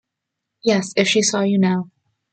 Yes, 0.63 0.93
if 0.97 1.07
she 1.07 1.21
saw 1.21 1.41
you 1.41 1.59
now. 1.59 1.91